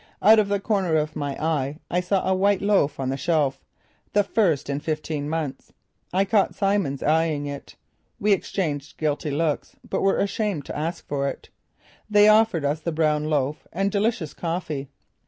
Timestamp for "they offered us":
12.09-12.79